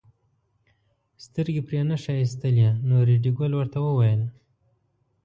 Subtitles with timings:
[1.25, 4.21] سترګې پرې نه ښایستلې نو ریډي ګل ورته وویل.